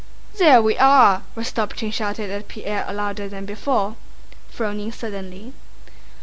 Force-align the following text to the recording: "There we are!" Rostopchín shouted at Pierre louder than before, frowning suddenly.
"There 0.39 0.63
we 0.63 0.79
are!" 0.79 1.21
Rostopchín 1.37 1.93
shouted 1.93 2.31
at 2.31 2.47
Pierre 2.47 2.91
louder 2.91 3.29
than 3.29 3.45
before, 3.45 3.97
frowning 4.49 4.91
suddenly. 4.91 5.53